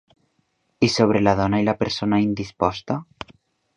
I 0.87 0.89
sobre 0.93 1.21
la 1.27 1.35
dona 1.41 1.59
i 1.65 1.67
la 1.67 1.77
persona 1.83 2.21
indisposta? 2.25 2.99